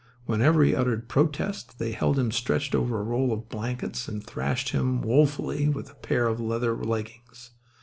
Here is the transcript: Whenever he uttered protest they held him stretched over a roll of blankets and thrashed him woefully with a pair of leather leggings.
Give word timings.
Whenever 0.25 0.63
he 0.63 0.73
uttered 0.75 1.07
protest 1.07 1.77
they 1.77 1.91
held 1.91 2.17
him 2.17 2.31
stretched 2.31 2.73
over 2.73 2.99
a 2.99 3.03
roll 3.03 3.31
of 3.31 3.49
blankets 3.49 4.07
and 4.07 4.25
thrashed 4.25 4.69
him 4.69 4.99
woefully 5.03 5.69
with 5.69 5.91
a 5.91 6.01
pair 6.01 6.25
of 6.27 6.39
leather 6.41 6.75
leggings. 6.75 7.51